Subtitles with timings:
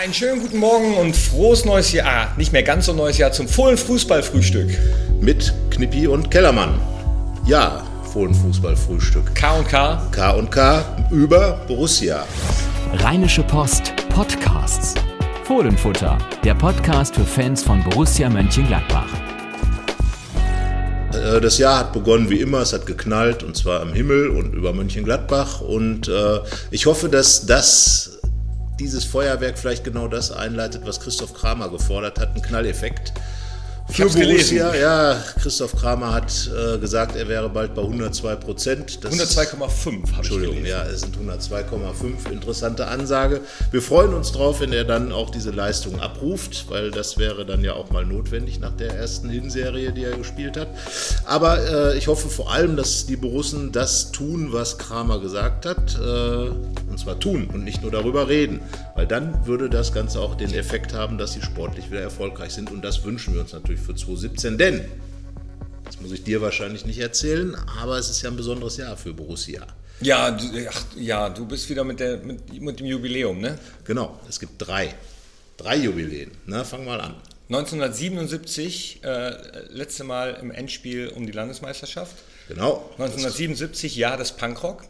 [0.00, 2.06] Einen schönen guten Morgen und frohes neues Jahr.
[2.06, 4.68] Ah, nicht mehr ganz so neues Jahr zum Fohlen Fußballfrühstück.
[5.20, 6.80] Mit Knippi und Kellermann.
[7.46, 7.82] Ja,
[8.12, 9.34] Fohlen Fußballfrühstück.
[9.34, 10.00] K und K.
[10.12, 12.24] K und K über Borussia.
[12.92, 14.94] Rheinische Post Podcasts.
[15.42, 19.12] Fohlenfutter, der Podcast für Fans von Borussia Mönchengladbach.
[21.12, 24.54] Äh, Das Jahr hat begonnen wie immer, es hat geknallt und zwar am Himmel und
[24.54, 26.38] über Mönchengladbach und äh,
[26.70, 28.17] ich hoffe, dass das
[28.78, 33.12] dieses Feuerwerk vielleicht genau das einleitet, was Christoph Kramer gefordert hat, ein Knalleffekt.
[33.90, 34.58] Für hab's gelesen.
[34.58, 39.00] Ja, Christoph Kramer hat äh, gesagt, er wäre bald bei 102 Prozent.
[39.02, 42.30] 102,5 habe ich Entschuldigung, ja, es sind 102,5.
[42.30, 43.40] Interessante Ansage.
[43.70, 47.64] Wir freuen uns drauf, wenn er dann auch diese Leistung abruft, weil das wäre dann
[47.64, 50.68] ja auch mal notwendig nach der ersten Hinserie, die er gespielt hat.
[51.24, 51.58] Aber
[51.92, 55.98] äh, ich hoffe vor allem, dass die Borussen das tun, was Kramer gesagt hat.
[55.98, 56.50] Äh,
[56.98, 58.60] und zwar tun und nicht nur darüber reden.
[58.94, 62.70] Weil dann würde das Ganze auch den Effekt haben, dass sie sportlich wieder erfolgreich sind.
[62.70, 64.58] Und das wünschen wir uns natürlich für 2017.
[64.58, 64.84] Denn
[65.84, 69.14] das muss ich dir wahrscheinlich nicht erzählen, aber es ist ja ein besonderes Jahr für
[69.14, 69.66] Borussia.
[70.00, 73.58] Ja, du, ach, ja, du bist wieder mit, der, mit, mit dem Jubiläum, ne?
[73.84, 74.94] Genau, es gibt drei.
[75.56, 76.30] Drei Jubiläen.
[76.46, 77.16] Na, fang mal an.
[77.48, 79.30] 1977, äh,
[79.70, 82.14] letzte Mal im Endspiel um die Landesmeisterschaft.
[82.46, 82.90] Genau.
[82.92, 84.84] 1977, Jahr des Punkrock.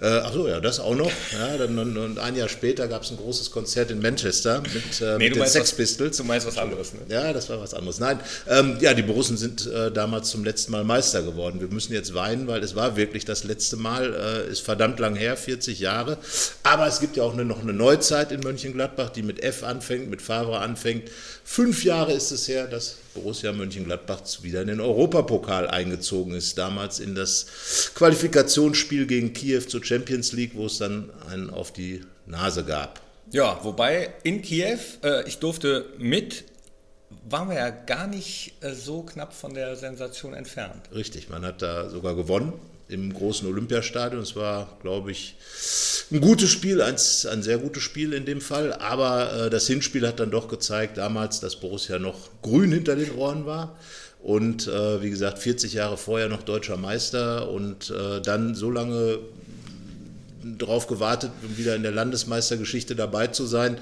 [0.00, 1.10] Äh, achso, ja, das auch noch.
[1.32, 5.18] Ja, dann, und, ein Jahr später gab es ein großes Konzert in Manchester mit, äh,
[5.18, 6.16] mit den Sex was, Pistols.
[6.16, 7.00] du meinst was anderes, ne?
[7.08, 8.00] Ja, das war was anderes.
[8.00, 11.60] Nein, ähm, ja, die Borussen sind äh, damals zum letzten Mal Meister geworden.
[11.60, 15.16] Wir müssen jetzt weinen, weil es war wirklich das letzte Mal, äh, ist verdammt lang
[15.16, 16.16] her, 40 Jahre.
[16.62, 20.08] Aber es gibt ja auch eine, noch eine Neuzeit in Mönchengladbach, die mit F anfängt,
[20.08, 21.10] mit Favre anfängt.
[21.52, 26.56] Fünf Jahre ist es her, dass Borussia Mönchengladbach wieder in den Europapokal eingezogen ist.
[26.58, 32.04] Damals in das Qualifikationsspiel gegen Kiew zur Champions League, wo es dann einen auf die
[32.26, 33.00] Nase gab.
[33.32, 36.44] Ja, wobei in Kiew, äh, ich durfte mit,
[37.28, 40.88] waren wir ja gar nicht äh, so knapp von der Sensation entfernt.
[40.94, 42.52] Richtig, man hat da sogar gewonnen
[42.90, 44.22] im großen Olympiastadion.
[44.22, 45.36] Es war, glaube ich,
[46.10, 48.72] ein gutes Spiel, ein, ein sehr gutes Spiel in dem Fall.
[48.72, 53.12] Aber äh, das Hinspiel hat dann doch gezeigt, damals, dass Borussia noch grün hinter den
[53.12, 53.78] Ohren war.
[54.22, 59.18] Und äh, wie gesagt, 40 Jahre vorher noch deutscher Meister und äh, dann so lange
[60.42, 63.78] darauf gewartet, um wieder in der Landesmeistergeschichte dabei zu sein.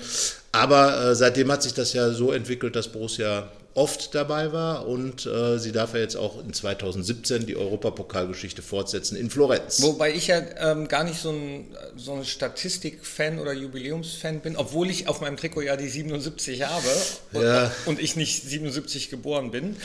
[0.52, 5.24] Aber äh, seitdem hat sich das ja so entwickelt, dass Borussia oft dabei war und
[5.24, 9.80] äh, sie darf ja jetzt auch in 2017 die Europapokalgeschichte fortsetzen in Florenz.
[9.82, 11.66] Wobei ich ja ähm, gar nicht so ein,
[11.96, 16.88] so ein Statistik-Fan oder Jubiläumsfan bin, obwohl ich auf meinem Trikot ja die 77 habe
[17.32, 17.70] und, Ja.
[17.86, 19.76] und ich nicht 77 geboren bin,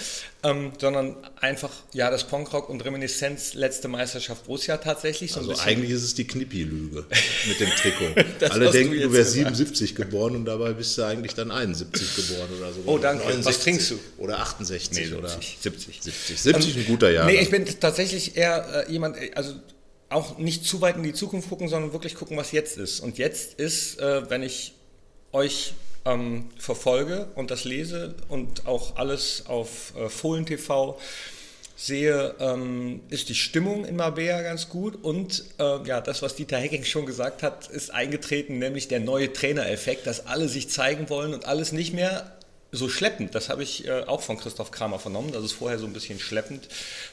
[0.43, 5.31] ähm, sondern einfach, ja, das Punkrock und Reminiszenz, letzte Meisterschaft Borussia tatsächlich.
[5.33, 7.05] So Also eigentlich ist es die Knippi-Lüge
[7.47, 8.45] mit dem Trikot.
[8.49, 9.55] Alle du denken, du, jetzt wärst gesagt.
[9.55, 12.79] 77 geboren und dabei bist du eigentlich dann 71 geboren oder so.
[12.85, 13.23] Oh, danke.
[13.25, 13.99] Was 69 trinkst du?
[14.17, 15.57] Oder 68 Nee, oder 70.
[15.61, 16.01] 70.
[16.01, 16.41] 70.
[16.41, 17.25] 70 ein guter Jahr.
[17.25, 19.53] Nee, ich bin tatsächlich eher äh, jemand, äh, also
[20.09, 22.99] auch nicht zu weit in die Zukunft gucken, sondern wirklich gucken, was jetzt ist.
[22.99, 24.73] Und jetzt ist, äh, wenn ich
[25.31, 25.73] euch
[26.05, 30.99] ähm, verfolge und das lese und auch alles auf äh, Fohlen TV
[31.75, 36.57] sehe, ähm, ist die Stimmung in Marbella ganz gut und äh, ja, das, was Dieter
[36.57, 41.33] Hecking schon gesagt hat, ist eingetreten, nämlich der neue Trainereffekt, dass alle sich zeigen wollen
[41.33, 42.31] und alles nicht mehr
[42.73, 43.35] so schleppend.
[43.35, 46.19] Das habe ich äh, auch von Christoph Kramer vernommen, dass es vorher so ein bisschen
[46.19, 46.67] schleppend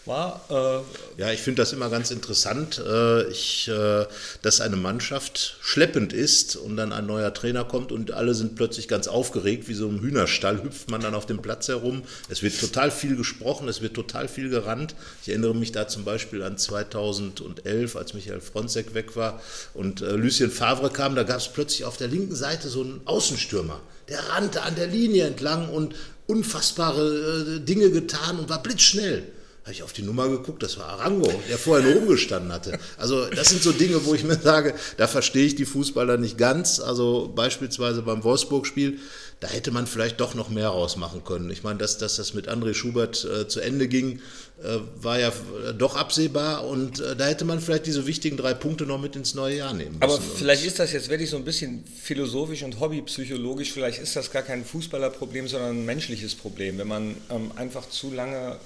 [0.06, 0.44] war.
[0.48, 4.06] Äh, Ja, ich finde das immer ganz interessant, äh, ich, äh,
[4.42, 8.88] dass eine Mannschaft schleppend ist und dann ein neuer Trainer kommt und alle sind plötzlich
[8.88, 12.02] ganz aufgeregt, wie so im Hühnerstall hüpft man dann auf dem Platz herum.
[12.28, 14.94] Es wird total viel gesprochen, es wird total viel gerannt.
[15.22, 19.40] Ich erinnere mich da zum Beispiel an 2011, als Michael Fronzek weg war
[19.74, 23.02] und äh, Lucien Favre kam, da gab es plötzlich auf der linken Seite so einen
[23.04, 23.80] Außenstürmer.
[24.10, 25.94] Der rannte an der Linie entlang und
[26.26, 29.24] unfassbare äh, Dinge getan und war blitzschnell
[29.70, 32.78] habe ich auf die Nummer geguckt, das war Arango, der vorher nur rumgestanden hatte.
[32.96, 36.38] Also das sind so Dinge, wo ich mir sage, da verstehe ich die Fußballer nicht
[36.38, 36.80] ganz.
[36.80, 38.98] Also beispielsweise beim Wolfsburg-Spiel,
[39.40, 41.50] da hätte man vielleicht doch noch mehr rausmachen können.
[41.50, 44.20] Ich meine, dass, dass das mit André Schubert äh, zu Ende ging,
[44.62, 48.52] äh, war ja äh, doch absehbar und äh, da hätte man vielleicht diese wichtigen drei
[48.52, 50.02] Punkte noch mit ins neue Jahr nehmen müssen.
[50.02, 53.72] Aber vielleicht ist das jetzt wirklich so ein bisschen philosophisch und hobbypsychologisch.
[53.72, 56.76] Vielleicht ist das gar kein Fußballerproblem, sondern ein menschliches Problem.
[56.76, 58.58] Wenn man ähm, einfach zu lange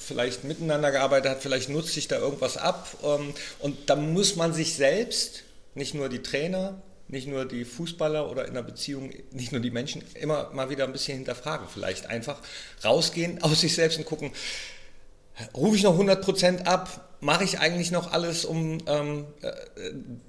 [0.00, 2.88] vielleicht miteinander gearbeitet hat, vielleicht nutzt sich da irgendwas ab.
[3.04, 5.42] Ähm, und da muss man sich selbst,
[5.74, 9.70] nicht nur die Trainer, nicht nur die Fußballer oder in einer Beziehung, nicht nur die
[9.70, 11.66] Menschen, immer mal wieder ein bisschen hinterfragen.
[11.72, 12.40] Vielleicht einfach
[12.84, 14.32] rausgehen aus sich selbst und gucken,
[15.54, 17.16] rufe ich noch 100% ab?
[17.20, 19.52] Mache ich eigentlich noch alles, um ähm, äh,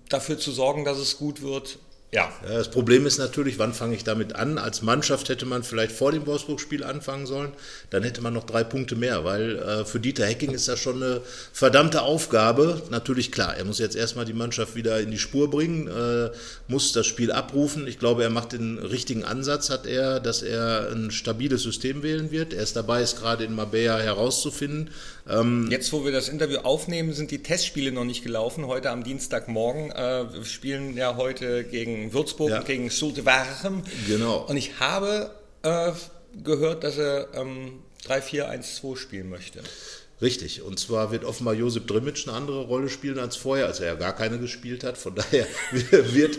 [0.08, 1.80] dafür zu sorgen, dass es gut wird?
[2.12, 2.32] Ja.
[2.48, 4.58] Das Problem ist natürlich, wann fange ich damit an?
[4.58, 7.52] Als Mannschaft hätte man vielleicht vor dem Wolfsburg-Spiel anfangen sollen.
[7.90, 11.04] Dann hätte man noch drei Punkte mehr, weil äh, für Dieter Hecking ist das schon
[11.04, 11.22] eine
[11.52, 12.82] verdammte Aufgabe.
[12.90, 16.30] Natürlich klar, er muss jetzt erstmal die Mannschaft wieder in die Spur bringen, äh,
[16.70, 17.86] muss das Spiel abrufen.
[17.86, 22.32] Ich glaube, er macht den richtigen Ansatz, hat er, dass er ein stabiles System wählen
[22.32, 22.54] wird.
[22.54, 24.90] Er ist dabei, es gerade in Mabea herauszufinden.
[25.28, 28.68] Ähm, Jetzt, wo wir das Interview aufnehmen, sind die Testspiele noch nicht gelaufen.
[28.68, 29.92] Heute am Dienstagmorgen.
[29.92, 32.60] Äh, wir spielen ja heute gegen Würzburg Ja.
[32.60, 33.84] und gegen Zulte Waregem.
[34.08, 34.46] Genau.
[34.48, 35.32] Und ich habe
[35.64, 35.92] äh,
[36.44, 39.62] gehört, dass er ähm, 3-4-1-2 spielen möchte.
[40.22, 43.88] Richtig, und zwar wird offenbar Josip Drimic eine andere Rolle spielen als vorher, als er
[43.88, 44.98] ja gar keine gespielt hat.
[44.98, 45.46] Von daher
[45.92, 46.38] wird,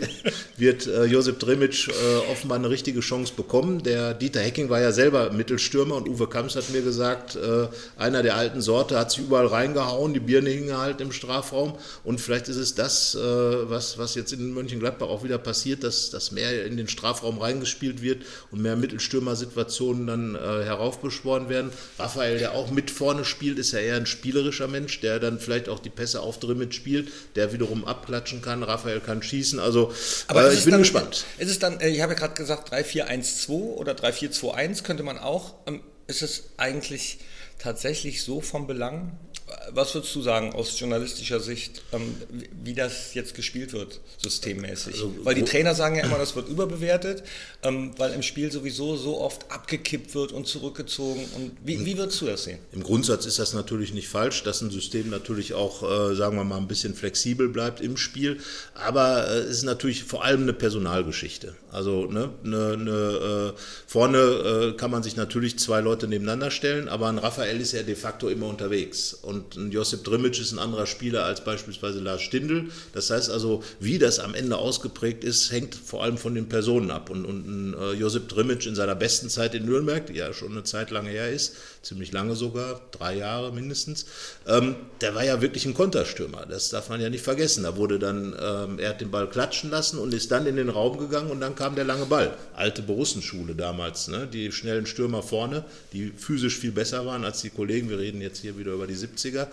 [0.57, 3.83] wird äh, Josip Drimic äh, offenbar eine richtige Chance bekommen.
[3.83, 8.23] Der Dieter Hecking war ja selber Mittelstürmer und Uwe Kamps hat mir gesagt, äh, einer
[8.23, 11.77] der alten Sorte hat sich überall reingehauen, die Birne hing halt im Strafraum.
[12.03, 16.09] Und vielleicht ist es das, äh, was, was jetzt in Mönchengladbach auch wieder passiert, dass,
[16.09, 21.69] dass mehr in den Strafraum reingespielt wird und mehr Mittelstürmersituationen dann äh, heraufbeschworen werden.
[21.99, 25.69] Raphael, der auch mit vorne spielt, ist ja eher ein spielerischer Mensch, der dann vielleicht
[25.69, 28.63] auch die Pässe auf Drimmit spielt, der wiederum abklatschen kann.
[28.63, 29.59] Raphael kann schießen.
[29.59, 29.93] Also
[30.27, 31.25] Aber äh, ich bin dann, gespannt.
[31.37, 35.55] Ist es dann, äh, ich habe ja gerade gesagt 3-4-1-2 oder 3-4-2-1 könnte man auch.
[35.67, 37.19] Ähm, ist es eigentlich
[37.59, 39.17] tatsächlich so vom Belang?
[39.71, 42.15] Was würdest du sagen aus journalistischer Sicht, ähm,
[42.63, 44.93] wie- das jetzt gespielt wird, systemmäßig?
[44.95, 47.23] Also, weil die Trainer sagen ja immer, das wird überbewertet,
[47.63, 51.23] ähm, weil im Spiel sowieso so oft abgekippt wird und zurückgezogen.
[51.35, 52.59] Und wie, wie würdest du das sehen?
[52.73, 56.43] Im Grundsatz ist das natürlich nicht falsch, dass ein System natürlich auch, äh, sagen wir
[56.43, 58.39] mal, ein bisschen flexibel bleibt im Spiel.
[58.75, 61.55] Aber äh, es ist natürlich vor allem eine Personalgeschichte.
[61.71, 66.89] Also ne, ne, ne, äh, vorne äh, kann man sich natürlich zwei Leute nebeneinander stellen,
[66.89, 69.13] aber ein Raphael ist ja de facto immer unterwegs.
[69.13, 72.65] Und ein Josip Drimic ist ein anderer Spieler als beispielsweise Lars Stindl.
[72.93, 76.91] Das heißt also, wie das am Ende ausgeprägt ist, hängt vor allem von den Personen
[76.91, 77.09] ab.
[77.09, 80.51] Und, und ein äh, Josip Drimic in seiner besten Zeit in Nürnberg, die ja schon
[80.51, 84.05] eine Zeit lang her ist, ziemlich lange sogar, drei Jahre mindestens,
[84.47, 86.45] ähm, der war ja wirklich ein Konterstürmer.
[86.45, 87.63] Das darf man ja nicht vergessen.
[87.63, 90.69] Da wurde dann, ähm, er hat den Ball klatschen lassen und ist dann in den
[90.69, 92.35] Raum gegangen und dann kam der lange Ball.
[92.55, 94.27] Alte Borussenschule damals, ne?
[94.31, 95.63] die schnellen Stürmer vorne,
[95.93, 97.89] die physisch viel besser waren als die Kollegen.
[97.89, 98.95] Wir reden jetzt hier wieder über die
[99.31, 99.47] 70er.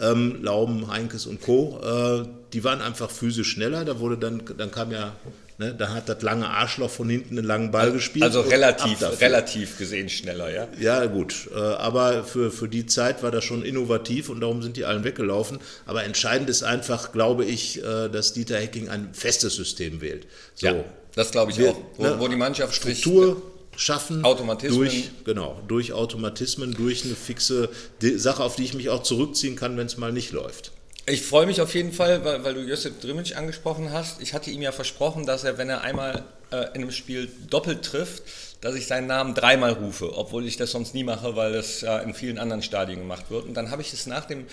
[0.00, 1.80] Ähm, Lauben, Heinkes und Co.
[1.82, 3.84] Äh, die waren einfach physisch schneller.
[3.84, 5.14] Da wurde dann, dann kam ja,
[5.58, 8.24] ne, da hat das lange Arschloch von hinten einen langen Ball gespielt.
[8.24, 10.68] Also relativ, relativ gesehen schneller, ja?
[10.78, 11.48] Ja, gut.
[11.54, 15.04] äh, Aber für, für die Zeit war das schon innovativ und darum sind die allen
[15.04, 15.58] weggelaufen.
[15.86, 20.26] Aber entscheidend ist einfach, glaube ich, äh, dass Dieter Hecking ein festes System wählt.
[20.54, 20.66] So.
[20.66, 20.74] Ja,
[21.14, 21.80] das glaube ich Wir- auch.
[21.96, 23.40] Wo, ne, wo die Mannschaft Struktur
[23.76, 24.24] schaffen.
[24.24, 24.78] Automatismen.
[24.78, 27.70] Durch, genau, durch Automatismen, durch eine fixe
[28.00, 30.72] Sache, auf die ich mich auch zurückziehen kann, wenn es mal nicht läuft.
[31.06, 34.22] Ich freue mich auf jeden Fall, weil, weil du Josip Drimic angesprochen hast.
[34.22, 37.84] Ich hatte ihm ja versprochen, dass er, wenn er einmal äh, in einem Spiel doppelt
[37.84, 38.22] trifft,
[38.60, 41.98] dass ich seinen Namen dreimal rufe, obwohl ich das sonst nie mache, weil das ja
[41.98, 43.46] in vielen anderen Stadien gemacht wird.
[43.46, 44.46] Und dann habe ich es nach dem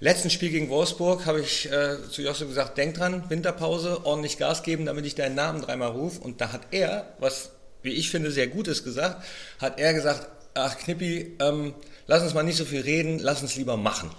[0.00, 4.64] letzten Spiel gegen Wolfsburg, habe ich äh, zu Josip gesagt, denk dran, Winterpause, ordentlich Gas
[4.64, 6.20] geben, damit ich deinen Namen dreimal rufe.
[6.20, 7.50] Und da hat er, was
[7.82, 9.24] wie ich finde sehr Gutes gesagt,
[9.58, 11.74] hat er gesagt, ach Knippi, ähm,
[12.06, 14.10] lass uns mal nicht so viel reden, lass uns lieber machen.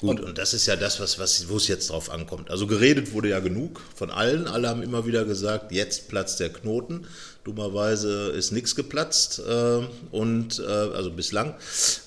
[0.00, 2.50] Gut, und, das ist ja das, was, was, wo es jetzt drauf ankommt.
[2.50, 4.48] Also geredet wurde ja genug von allen.
[4.48, 7.06] Alle haben immer wieder gesagt, jetzt platzt der Knoten.
[7.44, 9.80] Dummerweise ist nichts geplatzt äh,
[10.12, 11.54] und äh, also bislang.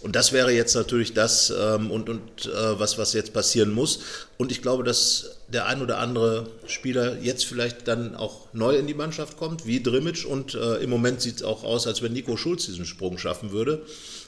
[0.02, 4.00] Und das wäre jetzt natürlich das ähm, und, und äh, was, was jetzt passieren muss.
[4.38, 8.88] Und ich glaube, dass der ein oder andere Spieler jetzt vielleicht dann auch neu in
[8.88, 10.26] die Mannschaft kommt, wie Drimic.
[10.26, 13.52] Und äh, im Moment sieht es auch aus, als wenn Nico Schulz diesen Sprung schaffen
[13.52, 13.82] würde.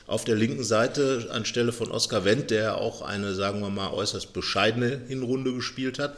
[0.08, 4.34] Auf der linken Seite anstelle von Oskar Wendt, der auch eine, sagen wir mal, äußerst
[4.34, 6.18] bescheidene Hinrunde gespielt hat,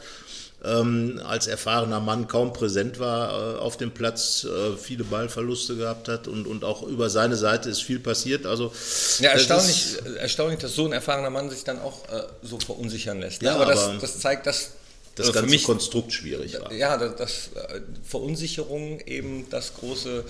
[0.64, 6.08] ähm, als erfahrener Mann kaum präsent war äh, auf dem Platz, äh, viele Ballverluste gehabt
[6.08, 8.44] hat und, und auch über seine Seite ist viel passiert.
[8.46, 8.72] Also
[9.20, 12.58] Ja, das erstaunlich, ist- erstaunlich, dass so ein erfahrener Mann sich dann auch äh, so
[12.58, 13.42] verunsichern lässt.
[13.42, 14.72] Ja, aber das, aber das zeigt, dass
[15.14, 16.72] das äh, für ganze mich Konstrukt schwierig war.
[16.72, 17.32] ja, dass, dass
[17.70, 20.24] äh, Verunsicherung eben das große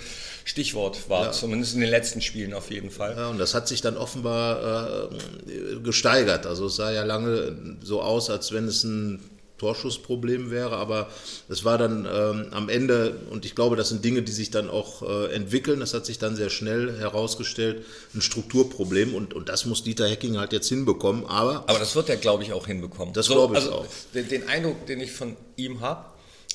[0.45, 1.33] Stichwort war, Ja.
[1.33, 3.15] zumindest in den letzten Spielen auf jeden Fall.
[3.17, 6.47] Ja, und das hat sich dann offenbar äh, gesteigert.
[6.47, 9.21] Also es sah ja lange so aus, als wenn es ein
[9.61, 11.11] Torschussproblem wäre, aber
[11.49, 14.71] es war dann ähm, am Ende, und ich glaube, das sind Dinge, die sich dann
[14.71, 19.67] auch äh, entwickeln, das hat sich dann sehr schnell herausgestellt, ein Strukturproblem und, und das
[19.67, 23.13] muss Dieter Hecking halt jetzt hinbekommen, aber Aber das wird er, glaube ich, auch hinbekommen.
[23.13, 23.87] Das glaube ich also auch.
[24.15, 26.07] Den, den Eindruck, den ich von ihm habe,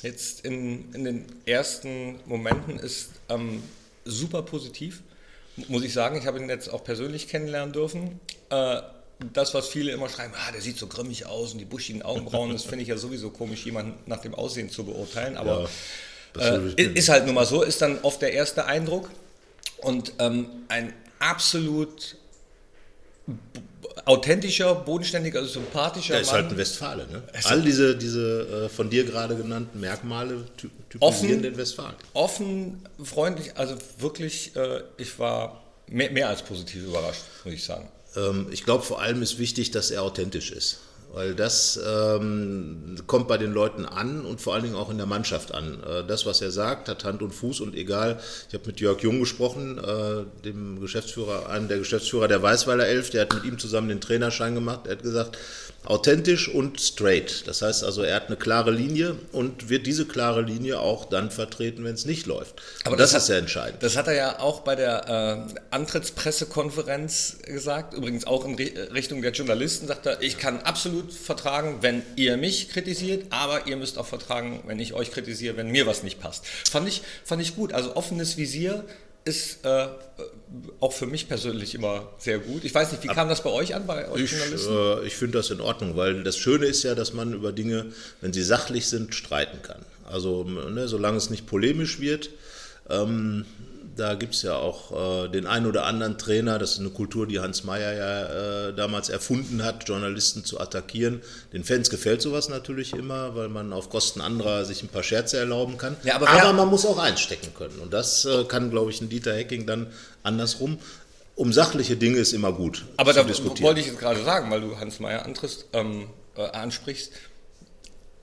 [0.02, 3.62] jetzt in, in den ersten Momenten, ist ähm,
[4.04, 5.02] super positiv.
[5.68, 8.20] Muss ich sagen, ich habe ihn jetzt auch persönlich kennenlernen dürfen.
[8.50, 8.80] Äh,
[9.32, 12.52] das, was viele immer schreiben, ah, der sieht so grimmig aus und die buschigen Augenbrauen,
[12.52, 15.36] das finde ich ja sowieso komisch, jemanden nach dem Aussehen zu beurteilen.
[15.36, 15.68] Aber
[16.38, 19.10] äh, ist halt nun mal so, ist dann oft der erste Eindruck.
[19.78, 22.16] Und ähm, ein absolut
[24.04, 26.42] authentischer, bodenständiger, also sympathischer Der ist Mann.
[26.42, 27.06] halt ein Westfale.
[27.06, 27.22] Ne?
[27.44, 31.42] All diese, diese äh, von dir gerade genannten Merkmale ty typisieren Offen.
[31.42, 31.94] den Westfalen.
[32.12, 37.88] Offen, freundlich, also wirklich, äh, ich war mehr, mehr als positiv überrascht, muss ich sagen.
[38.16, 40.78] Ähm, ich glaube, vor allem ist wichtig, dass er authentisch ist.
[41.12, 45.06] Weil das ähm, kommt bei den Leuten an und vor allen Dingen auch in der
[45.06, 45.82] Mannschaft an.
[45.82, 48.20] Äh, das, was er sagt, hat Hand und Fuß und egal.
[48.48, 53.10] Ich habe mit Jörg Jung gesprochen, äh, dem Geschäftsführer, einem der Geschäftsführer der Weißweiler Elf,
[53.10, 54.80] der hat mit ihm zusammen den Trainerschein gemacht.
[54.84, 55.38] Er hat gesagt,
[55.86, 57.46] authentisch und straight.
[57.46, 61.30] Das heißt also, er hat eine klare Linie und wird diese klare Linie auch dann
[61.30, 62.56] vertreten, wenn es nicht läuft.
[62.84, 63.82] Aber das, das ist hat- sehr entscheidend.
[63.82, 69.22] Das hat er ja auch bei der äh, Antrittspressekonferenz gesagt, übrigens auch in Ri- Richtung
[69.22, 73.98] der Journalisten, sagt er, ich kann absolut vertragen, wenn ihr mich kritisiert, aber ihr müsst
[73.98, 76.44] auch vertragen, wenn ich euch kritisiere, wenn mir was nicht passt.
[76.46, 77.72] Fand ich, fand ich gut.
[77.72, 78.84] Also offenes Visier
[79.26, 79.88] ist äh,
[80.80, 82.64] auch für mich persönlich immer sehr gut.
[82.64, 84.72] Ich weiß nicht, wie kam das bei euch an, bei euch Ich, Journalisten?
[84.72, 87.86] äh, ich finde das in Ordnung, weil das Schöne ist ja, dass man über Dinge,
[88.20, 89.84] wenn sie sachlich sind, streiten kann.
[90.04, 92.30] Also ne, solange es nicht polemisch wird,
[92.88, 93.44] ähm,
[93.96, 97.26] da gibt es ja auch äh, den einen oder anderen Trainer, das ist eine Kultur,
[97.26, 101.22] die Hans Mayer ja äh, damals erfunden hat, Journalisten zu attackieren.
[101.52, 105.38] Den Fans gefällt sowas natürlich immer, weil man auf Kosten anderer sich ein paar Scherze
[105.38, 105.96] erlauben kann.
[106.02, 107.78] Ja, aber wer- man muss auch einstecken können.
[107.80, 109.86] Und das äh, kann, glaube ich, ein Dieter Hecking dann
[110.22, 110.78] andersrum.
[111.34, 113.28] Um sachliche Dinge ist immer gut Aber zu da
[113.62, 115.26] wollte ich jetzt gerade sagen, weil du Hans Meyer
[115.74, 117.12] ähm, äh, ansprichst.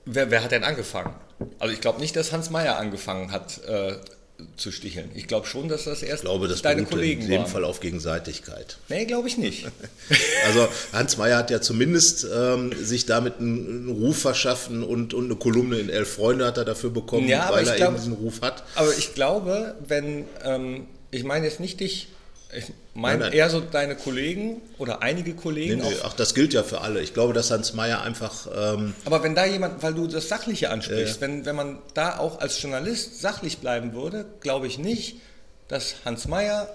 [0.04, 1.14] Wer, wer hat denn angefangen?
[1.58, 3.96] Also ich glaube nicht, dass Hans Meyer angefangen hat äh,
[4.56, 5.10] zu sticheln.
[5.14, 7.46] Ich glaube schon, dass das erst Ich glaube, das deine Kollegen in dem waren.
[7.50, 8.78] Fall auf Gegenseitigkeit.
[8.88, 9.66] Nee, glaube ich nicht.
[10.46, 15.36] Also Hans Meyer hat ja zumindest ähm, sich damit einen, Ruf verschaffen und, und eine
[15.36, 18.40] Kolumne in Elf Freunde hat er dafür bekommen, Ja, weil er glaub- eben diesen Ruf
[18.42, 18.64] hat.
[18.74, 22.08] Aber ich glaube, wenn, ähm, ich meine jetzt nicht dich,
[22.56, 25.80] ich meine eher so deine Kollegen oder einige Kollegen.
[25.80, 27.00] Nee, nee, ach, das gilt ja für alle.
[27.00, 30.70] Ich glaube, dass Hans Meyer einfach ähm, aber wenn da jemand, weil du das Sachliche
[30.70, 35.16] ansprichst, Wenn, wenn man da auch als Journalist sachlich bleiben würde, glaube ich nicht,
[35.68, 36.68] dass Hans Meyer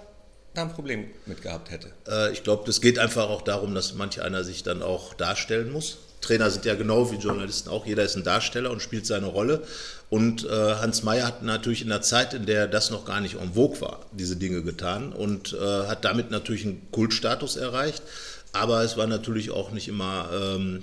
[0.54, 1.90] da ein Problem mit gehabt hätte.
[2.08, 5.72] Äh, ich glaube, das geht einfach auch darum, dass manch einer sich dann auch darstellen
[5.72, 6.00] muss.
[6.22, 9.64] Trainer sind ja genau wie Journalisten auch, jeder ist ein Darsteller und spielt seine Rolle.
[10.10, 13.36] Und äh, Hans Meyer hat natürlich in der Zeit, in der das noch gar nicht
[13.36, 18.02] en vogue war, diese Dinge getan und äh, hat damit natürlich einen Kultstatus erreicht.
[18.52, 20.82] Aber es war natürlich auch nicht immer, ähm,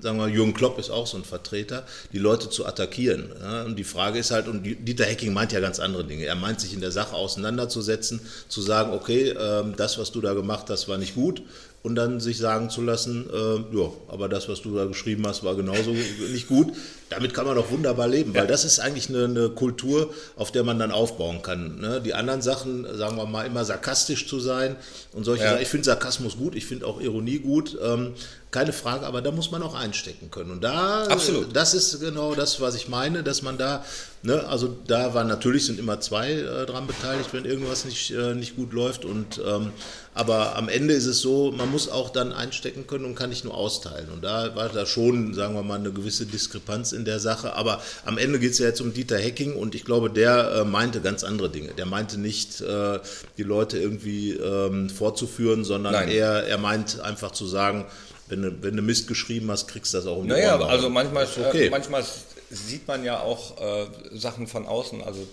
[0.00, 3.30] sagen wir, Jürgen Klopp ist auch so ein Vertreter, die Leute zu attackieren.
[3.40, 3.62] Ja?
[3.62, 6.24] Und die Frage ist halt, und Dieter Hecking meint ja ganz andere Dinge.
[6.24, 10.34] Er meint, sich in der Sache auseinanderzusetzen, zu sagen, okay, ähm, das, was du da
[10.34, 11.42] gemacht hast, war nicht gut.
[11.84, 15.44] Und dann sich sagen zu lassen, äh, ja, aber das, was du da geschrieben hast,
[15.44, 16.72] war genauso nicht gut.
[17.08, 20.64] Damit kann man doch wunderbar leben, weil das ist eigentlich eine, eine Kultur, auf der
[20.64, 21.78] man dann aufbauen kann.
[21.80, 22.00] Ne?
[22.00, 24.74] Die anderen Sachen, sagen wir mal, immer sarkastisch zu sein
[25.12, 25.50] und solche Ja.
[25.50, 25.62] Sachen.
[25.62, 27.78] Ich finde Sarkasmus gut, ich finde auch Ironie gut.
[27.80, 28.14] Ähm,
[28.50, 30.50] keine Frage, aber da muss man auch einstecken können.
[30.50, 31.54] Und da, Absolut.
[31.54, 33.84] das ist genau das, was ich meine, dass man da,
[34.22, 38.34] ne, also da waren natürlich sind immer zwei äh, dran beteiligt, wenn irgendwas nicht, äh,
[38.34, 39.04] nicht gut läuft.
[39.04, 39.72] Und ähm,
[40.14, 43.44] aber am Ende ist es so, man muss auch dann einstecken können und kann nicht
[43.44, 44.08] nur austeilen.
[44.10, 47.52] Und da war da schon, sagen wir mal, eine gewisse Diskrepanz in der Sache.
[47.54, 50.64] Aber am Ende geht es ja jetzt um Dieter Hecking und ich glaube, der äh,
[50.64, 51.68] meinte ganz andere Dinge.
[51.74, 52.98] Der meinte nicht, äh,
[53.38, 56.08] die Leute irgendwie ähm, vorzuführen, sondern Nein.
[56.08, 57.84] er, er meint einfach zu sagen,
[58.28, 60.68] wenn du, wenn du Mist geschrieben hast, kriegst du das auch um die Naja, Ohren
[60.68, 61.66] also manchmal, Ist okay.
[61.66, 62.04] äh, manchmal
[62.50, 65.26] sieht man ja auch äh, Sachen von außen, also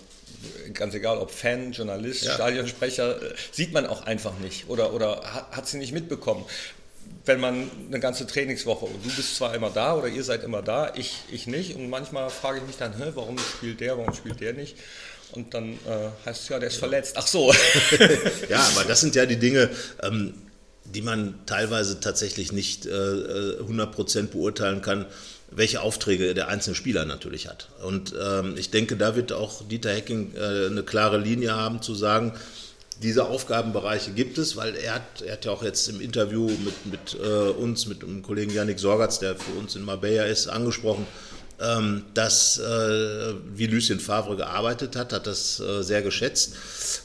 [0.74, 2.34] ganz egal, ob Fan, Journalist, Ja.
[2.34, 6.44] Stadionsprecher, äh, sieht man auch einfach nicht oder, oder hat, hat sie nicht mitbekommen.
[7.24, 10.62] Wenn man eine ganze Trainingswoche, und du bist zwar immer da oder ihr seid immer
[10.62, 14.40] da, ich, ich nicht, und manchmal frage ich mich dann, warum spielt der, warum spielt
[14.40, 14.76] der nicht?
[15.32, 17.14] Und dann äh, heißt es ja, der ist verletzt.
[17.16, 17.52] Ach so.
[18.48, 19.70] Ja, aber das sind ja die Dinge,
[20.02, 20.34] ähm,
[20.84, 25.06] die man teilweise tatsächlich nicht äh, äh, 100% beurteilen kann,
[25.50, 27.68] welche Aufträge der einzelne Spieler natürlich hat.
[27.82, 31.94] Und ähm, ich denke, da wird auch Dieter Hecking äh, eine klare Linie haben zu
[31.94, 32.34] sagen,
[33.02, 36.86] diese Aufgabenbereiche gibt es, weil er hat, er hat ja auch jetzt im Interview mit,
[36.86, 41.06] mit äh, uns, mit dem Kollegen Yannick Sorgatz, der für uns in Marbella ist, angesprochen,
[41.60, 46.54] ähm, dass, äh, wie Lucien Favre gearbeitet hat, hat das äh, sehr geschätzt.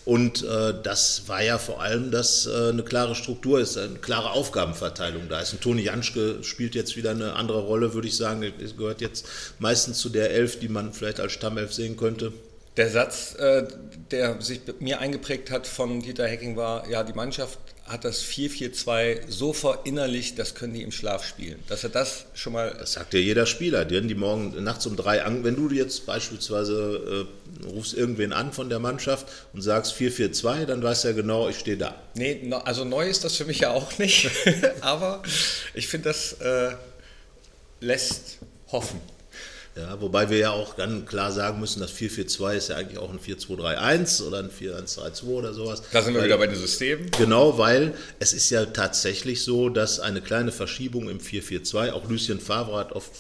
[0.06, 4.32] Und äh, das war ja vor allem, dass äh, eine klare Struktur ist, eine klare
[4.32, 5.54] Aufgabenverteilung da ist.
[5.54, 8.42] Und Toni Janschke spielt jetzt wieder eine andere Rolle, würde ich sagen.
[8.42, 9.28] Er gehört jetzt
[9.60, 12.34] meistens zu der Elf, die man vielleicht als Stammelf sehen könnte.
[12.80, 13.68] Der Satz, äh,
[14.10, 19.24] der sich mir eingeprägt hat von Dieter Hecking war, ja, die Mannschaft hat das 4-4-2
[19.28, 21.60] so verinnerlicht, das können die im Schlaf spielen.
[21.68, 22.74] Dass er das schon mal.
[22.80, 26.06] Das sagt ja jeder Spieler, die, die morgen nachts um drei an, wenn du jetzt
[26.06, 27.28] beispielsweise
[27.66, 31.60] äh, rufst irgendwen an von der Mannschaft und sagst 4-4-2, dann du ja genau, ich
[31.60, 32.02] stehe da.
[32.14, 34.32] Nee, also neu ist das für mich ja auch nicht.
[34.80, 35.22] Aber
[35.74, 36.76] ich finde, das äh,
[37.82, 38.38] lässt
[38.72, 39.02] hoffen.
[39.80, 43.12] Ja, wobei wir ja auch dann klar sagen müssen, das 4-4-2 ist ja eigentlich auch
[43.12, 45.82] ein 4-2-3-1 oder ein 4-1-3-2 oder sowas.
[45.92, 47.10] Da sind wir weil, wieder bei den Systemen.
[47.18, 52.42] Genau, weil es ist ja tatsächlich so, dass eine kleine Verschiebung im 4-4-2, auch Lucien
[52.42, 53.12] Favre hat oft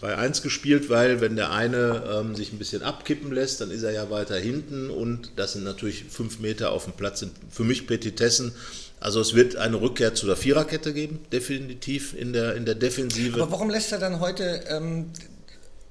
[0.00, 3.90] 4-2-3-1 gespielt, weil wenn der eine ähm, sich ein bisschen abkippen lässt, dann ist er
[3.90, 7.88] ja weiter hinten und das sind natürlich fünf Meter auf dem Platz, sind für mich
[7.88, 8.52] Petitessen.
[9.00, 13.40] Also es wird eine Rückkehr zu der Viererkette geben, definitiv in der, in der Defensive.
[13.40, 15.10] Aber warum lässt er dann heute ähm,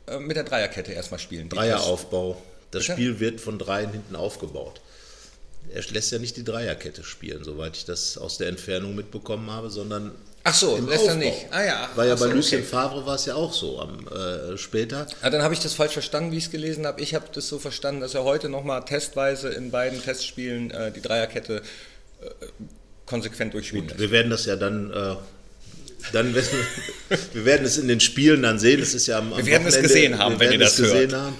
[0.07, 1.49] äh, mit der Dreierkette erstmal spielen?
[1.49, 2.39] Dreieraufbau.
[2.69, 2.93] Das Bitte?
[2.93, 4.79] Spiel wird von dreien hinten aufgebaut.
[5.73, 9.71] Er lässt ja nicht die Dreierkette spielen, soweit ich das aus der Entfernung mitbekommen habe,
[9.71, 10.11] sondern
[10.43, 11.07] Ach so, lässt Aufbau.
[11.07, 11.47] er nicht.
[11.51, 11.89] Ah ja.
[11.95, 12.69] Weil ja so, bei Lucien okay.
[12.69, 15.07] Favre war es ja auch so am, äh, später.
[15.21, 17.01] Ah, dann habe ich das falsch verstanden, wie ich es gelesen habe.
[17.01, 21.01] Ich habe das so verstanden, dass er heute nochmal testweise in beiden Testspielen äh, die
[21.01, 21.61] Dreierkette
[22.21, 22.25] äh,
[23.09, 25.15] konsequent durchspielen Gut, Wir werden das ja dann, äh,
[26.13, 26.35] dann
[27.33, 28.79] wir werden es in den Spielen dann sehen.
[28.79, 31.13] Das ist ja am, am wir werden Wochenende, es gesehen haben, wenn ihr das hört.
[31.13, 31.35] Haben.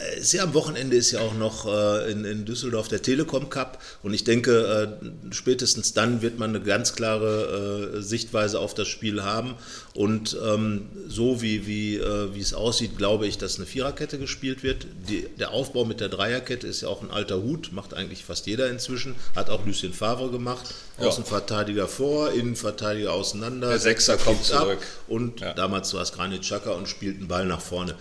[0.00, 3.82] Äh, ja am Wochenende ist ja auch noch äh, in, in, Düsseldorf der Telekom Cup
[4.02, 8.88] und ich denke, äh, spätestens dann wird man eine ganz klare äh, Sichtweise auf das
[8.88, 9.54] Spiel haben.
[9.92, 14.62] Und ähm, so wie, wie, äh, wie es aussieht, glaube ich, dass eine Viererkette gespielt
[14.62, 14.86] wird.
[15.08, 18.46] Die, der Aufbau mit der Dreierkette ist ja auch ein alter Hut, macht eigentlich fast
[18.46, 19.16] jeder inzwischen.
[19.34, 20.72] Hat auch Lucien Favre gemacht.
[21.08, 23.68] Außenverteidiger vor, Innenverteidiger auseinander.
[23.68, 24.78] Der Sechser kommt zurück.
[25.08, 25.52] und ja.
[25.54, 27.94] damals war es Granit Xhaka und spielt einen Ball nach vorne.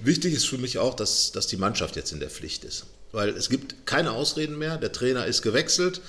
[0.00, 2.84] Wichtig ist für mich auch, dass, dass die Mannschaft jetzt in der Pflicht ist.
[3.12, 4.78] Weil es gibt keine Ausreden mehr.
[4.78, 6.00] Der Trainer ist gewechselt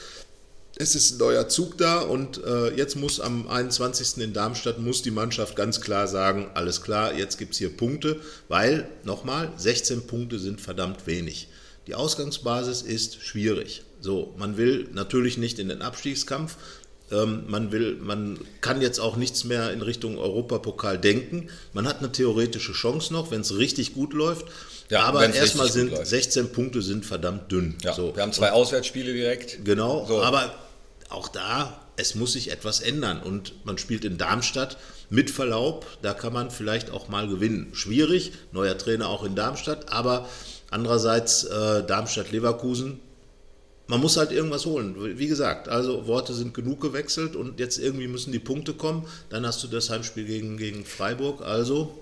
[0.75, 4.17] es ist ein neuer Zug da und äh, jetzt muss am 21.
[4.17, 8.19] in Darmstadt muss die Mannschaft ganz klar sagen, alles klar, jetzt gibt es hier Punkte,
[8.47, 11.47] weil, nochmal, 16 Punkte sind verdammt wenig.
[11.85, 13.83] Die Ausgangsbasis ist schwierig.
[14.03, 16.57] So, man will natürlich nicht in den Abstiegskampf,
[17.09, 21.47] ähm, man, will, man kann jetzt auch nichts mehr in Richtung Europapokal denken.
[21.71, 24.45] Man hat eine theoretische Chance noch, wenn es richtig gut läuft.
[24.89, 27.75] Ja, aber erstmal sind 16 Punkte sind verdammt dünn.
[27.81, 28.13] Ja, so.
[28.13, 29.63] Wir haben zwei Auswärtsspiele direkt.
[29.63, 30.21] Genau, so.
[30.21, 30.53] aber
[31.07, 33.21] auch da, es muss sich etwas ändern.
[33.21, 34.77] Und man spielt in Darmstadt
[35.09, 37.69] mit Verlaub, da kann man vielleicht auch mal gewinnen.
[37.71, 40.27] Schwierig, neuer Trainer auch in Darmstadt, aber
[40.71, 42.99] andererseits äh, Darmstadt-Leverkusen,
[43.93, 44.95] man muss halt irgendwas holen.
[45.19, 49.05] Wie gesagt, also Worte sind genug gewechselt und jetzt irgendwie müssen die Punkte kommen.
[49.29, 51.43] Dann hast du das Heimspiel gegen, gegen Freiburg.
[51.43, 51.93] Also,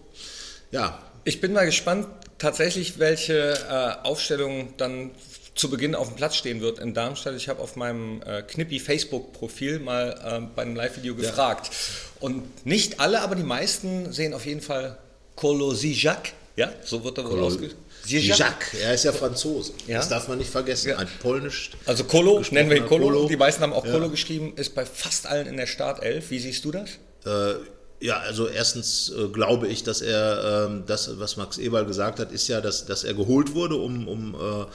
[0.72, 0.98] ja.
[1.26, 5.12] Ich bin mal gespannt, tatsächlich, welche äh, Aufstellung dann
[5.54, 7.36] zu Beginn auf dem Platz stehen wird in Darmstadt.
[7.36, 11.68] Ich habe auf meinem äh, Knippi Facebook-Profil mal äh, bei einem Live-Video gefragt.
[11.68, 12.22] Ja.
[12.22, 14.98] Und nicht alle, aber die meisten sehen auf jeden Fall
[15.36, 16.32] Colo Zijak.
[16.56, 17.91] Ja, so wird er wohl ausgesprochen.
[18.06, 19.74] Zijak, er ist ja Franzose.
[19.88, 19.98] Ja?
[19.98, 20.90] Das darf man nicht vergessen.
[20.90, 20.98] Ja.
[20.98, 21.72] Ein polnisch.
[21.86, 23.06] Also Colo, nennen wir ihn Colo.
[23.06, 23.28] Colo.
[23.28, 23.92] Die meisten haben auch ja.
[23.92, 26.30] Colo geschrieben, ist bei fast allen in der Startelf.
[26.30, 26.90] Wie siehst du das?
[27.26, 27.60] Äh,
[28.02, 32.32] ja, also erstens äh, glaube ich, dass er, ähm, das, was Max Eberl gesagt hat,
[32.32, 34.66] ist ja, dass, dass er geholt wurde, um, um äh,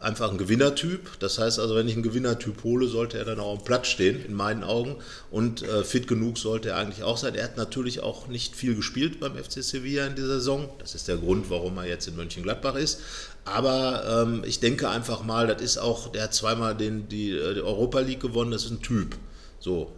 [0.00, 1.18] einfach ein Gewinnertyp.
[1.20, 4.24] Das heißt also, wenn ich einen Gewinnertyp hole, sollte er dann auch am Platz stehen,
[4.24, 4.96] in meinen Augen.
[5.30, 7.34] Und äh, fit genug sollte er eigentlich auch sein.
[7.34, 10.68] Er hat natürlich auch nicht viel gespielt beim FC Sevilla in dieser Saison.
[10.78, 13.00] Das ist der Grund, warum er jetzt in Mönchengladbach ist.
[13.44, 17.54] Aber ähm, ich denke einfach mal, das ist auch, der hat zweimal den, die, äh,
[17.54, 19.16] die Europa League gewonnen, das ist ein Typ.
[19.58, 19.92] So,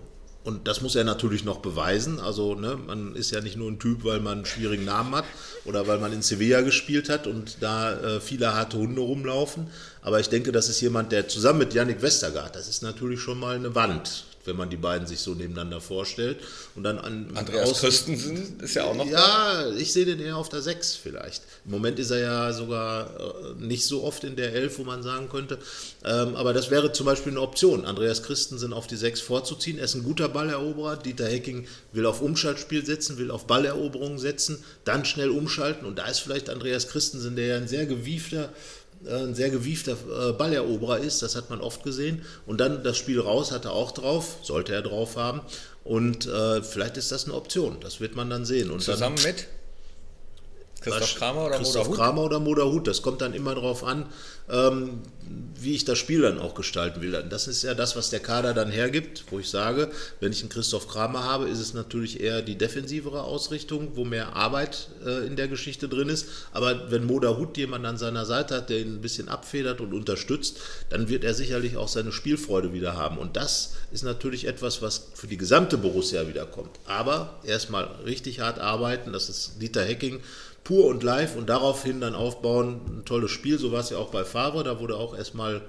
[0.44, 2.18] und das muss er natürlich noch beweisen.
[2.18, 5.24] Also ne, man ist ja nicht nur ein Typ, weil man einen schwierigen Namen hat
[5.64, 9.68] oder weil man in Sevilla gespielt hat und da äh, viele harte Hunde rumlaufen.
[10.02, 13.38] Aber ich denke, das ist jemand, der zusammen mit Yannick Westergaard, das ist natürlich schon
[13.38, 16.38] mal eine Wand wenn man die beiden sich so nebeneinander vorstellt.
[16.74, 19.06] Und dann an Andreas Christensen ist ja auch noch.
[19.06, 19.72] Ja, da.
[19.76, 21.42] ich sehe den eher auf der 6 vielleicht.
[21.64, 25.02] Im Moment ist er ja sogar äh, nicht so oft in der 11, wo man
[25.02, 25.58] sagen könnte.
[26.04, 29.78] Ähm, aber das wäre zum Beispiel eine Option, Andreas Christensen auf die 6 vorzuziehen.
[29.78, 30.96] Er ist ein guter Balleroberer.
[30.96, 35.86] Dieter Hecking will auf Umschaltspiel setzen, will auf Balleroberung setzen, dann schnell umschalten.
[35.86, 38.50] Und da ist vielleicht Andreas Christensen, der ja ein sehr gewiefter
[39.08, 42.22] ein sehr gewiefter äh, Balleroberer ist, das hat man oft gesehen.
[42.46, 45.40] Und dann das Spiel raus hat er auch drauf, sollte er drauf haben.
[45.84, 48.70] Und äh, vielleicht ist das eine Option, das wird man dann sehen.
[48.70, 49.48] Und Zusammen dann, mit?
[50.82, 51.96] Christoph Kramer oder Christoph Moderhut?
[51.96, 52.86] Kramer oder Moderhut.
[52.86, 54.06] Das kommt dann immer darauf an,
[54.50, 55.00] ähm,
[55.60, 57.12] wie ich das Spiel dann auch gestalten will.
[57.28, 59.90] Das ist ja das, was der Kader dann hergibt, wo ich sage,
[60.20, 64.34] wenn ich einen Christoph Kramer habe, ist es natürlich eher die defensivere Ausrichtung, wo mehr
[64.34, 66.26] Arbeit äh, in der Geschichte drin ist.
[66.52, 70.58] Aber wenn Moderhut jemand an seiner Seite hat, der ihn ein bisschen abfedert und unterstützt,
[70.90, 73.18] dann wird er sicherlich auch seine Spielfreude wieder haben.
[73.18, 76.80] Und das ist natürlich etwas, was für die gesamte Borussia wiederkommt.
[76.86, 80.20] Aber erstmal richtig hart arbeiten, das ist Dieter Hecking
[80.64, 82.80] pur und live und daraufhin dann aufbauen.
[82.88, 85.62] Ein tolles Spiel, so war es ja auch bei Favre, da wurde auch erstmal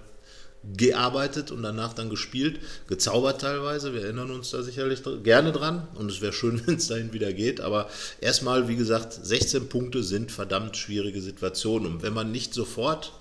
[0.77, 3.93] gearbeitet und danach dann gespielt, gezaubert teilweise.
[3.93, 7.34] Wir erinnern uns da sicherlich gerne dran und es wäre schön, wenn es dahin wieder
[7.34, 7.60] geht.
[7.60, 7.89] Aber
[8.21, 11.95] erstmal, wie gesagt, 16 Punkte sind verdammt schwierige Situationen.
[11.95, 13.12] Und wenn man nicht sofort,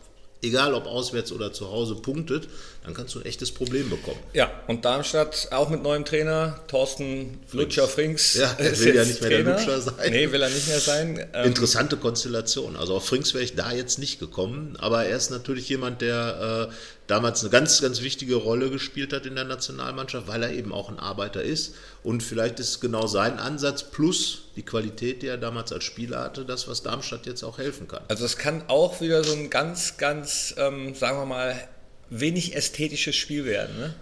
[0.43, 2.49] egal ob auswärts oder zu Hause, punktet,
[2.85, 4.19] dann kannst du ein echtes Problem bekommen.
[4.33, 8.35] Ja, und Darmstadt auch mit neuem Trainer, Thorsten Lutscher Frings.
[8.35, 9.57] Ja, er will ja nicht mehr der Trainer.
[9.57, 10.11] Lutscher sein.
[10.11, 11.25] Nee, will er nicht mehr sein.
[11.33, 12.77] Ähm, Interessante Konstellation.
[12.77, 16.69] Also auf Frings wäre ich da jetzt nicht gekommen, aber er ist natürlich jemand, der
[16.71, 16.75] äh,
[17.07, 20.89] damals eine ganz, ganz wichtige Rolle gespielt hat in der Nationalmannschaft, weil er eben auch
[20.89, 21.75] ein Arbeiter ist.
[22.03, 26.45] Und vielleicht ist genau sein Ansatz plus die Qualität, die er damals als Spieler hatte,
[26.45, 28.03] das, was Darmstadt jetzt auch helfen kann.
[28.09, 31.69] also es kann auch wieder so ein ganz, ganz, ähm, sagen wir mal,
[32.11, 33.79] wenig ästhetisches Spiel werden.
[33.79, 33.95] Ne?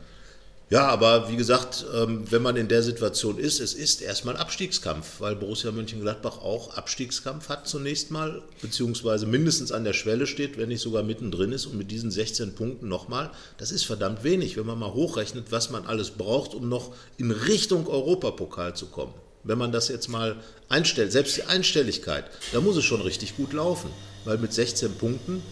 [0.70, 5.20] Ja, aber wie gesagt, ähm, wenn man in der Situation ist, es ist erstmal Abstiegskampf,
[5.20, 10.68] weil Borussia Mönchengladbach auch Abstiegskampf hat zunächst mal, beziehungsweise mindestens an der Schwelle steht, wenn
[10.68, 14.66] nicht sogar mittendrin ist und mit diesen 16 Punkten nochmal, das ist verdammt wenig, wenn
[14.66, 19.14] man mal hochrechnet, was man alles braucht, um noch in Richtung Europapokal zu kommen.
[19.42, 20.36] Wenn man das jetzt mal
[20.68, 23.90] einstellt, selbst die Einstelligkeit, da muss es schon richtig gut laufen,
[24.24, 25.42] weil mit 16 Punkten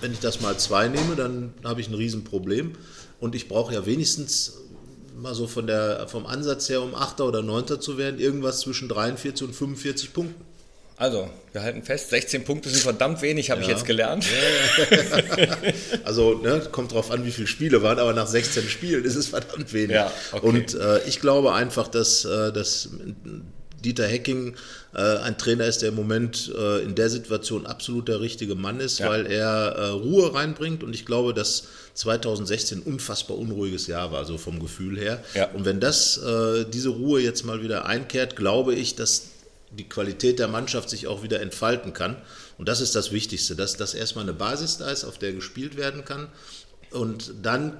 [0.00, 2.72] wenn ich das mal zwei nehme, dann habe ich ein Riesenproblem.
[3.20, 4.58] Und ich brauche ja wenigstens
[5.18, 8.88] mal so von der, vom Ansatz her, um Achter oder Neunter zu werden, irgendwas zwischen
[8.88, 10.44] 43 und 45 Punkten.
[10.98, 13.74] Also, wir halten fest, 16 Punkte sind verdammt wenig, habe ich Ja.
[13.74, 14.24] jetzt gelernt.
[16.04, 19.26] Also ne, kommt drauf an, wie viele Spiele waren, aber nach 16 Spielen ist es
[19.26, 19.94] verdammt wenig.
[19.94, 20.46] Ja, okay.
[20.46, 22.90] Und äh, ich glaube einfach, dass, äh, dass
[23.86, 24.54] Dieter Hecking
[24.94, 28.80] äh, ein Trainer ist, der im Moment äh, in der Situation absolut der richtige Mann
[28.80, 29.08] ist, Ja.
[29.08, 34.24] weil er äh, Ruhe reinbringt und ich glaube, dass 2016 ein unfassbar unruhiges Jahr war,
[34.24, 35.22] so vom Gefühl her.
[35.34, 35.50] Ja.
[35.52, 39.28] Und wenn das, äh, diese Ruhe jetzt mal wieder einkehrt, glaube ich, dass
[39.70, 42.16] die Qualität der Mannschaft sich auch wieder entfalten kann.
[42.58, 45.76] Und das ist das Wichtigste, dass das erstmal eine Basis da ist, auf der gespielt
[45.76, 46.28] werden kann.
[46.90, 47.76] Und dann